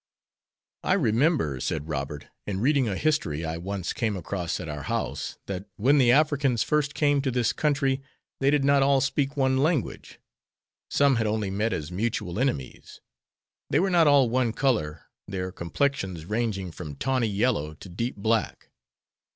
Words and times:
"I 0.83 0.93
remember," 0.93 1.59
said 1.59 1.87
Robert, 1.87 2.25
"in 2.47 2.59
reading 2.59 2.89
a 2.89 2.95
history 2.97 3.45
I 3.45 3.57
once 3.59 3.93
came 3.93 4.17
across 4.17 4.59
at 4.59 4.67
our 4.67 4.81
house, 4.81 5.37
that 5.45 5.67
when 5.75 5.99
the 5.99 6.11
Africans 6.11 6.63
first 6.63 6.95
came 6.95 7.21
to 7.21 7.29
this 7.29 7.53
country 7.53 8.01
they 8.39 8.49
did 8.49 8.63
not 8.63 8.81
all 8.81 8.99
speak 8.99 9.37
one 9.37 9.59
language. 9.59 10.19
Some 10.89 11.17
had 11.17 11.27
only 11.27 11.51
met 11.51 11.71
as 11.71 11.91
mutual 11.91 12.39
enemies. 12.39 12.99
They 13.69 13.79
were 13.79 13.91
not 13.91 14.07
all 14.07 14.27
one 14.27 14.53
color, 14.53 15.03
their 15.27 15.51
complexions 15.51 16.25
ranging 16.25 16.71
from 16.71 16.95
tawny 16.95 17.27
yellow 17.27 17.75
to 17.75 17.87
deep 17.87 18.15
black." 18.17 18.71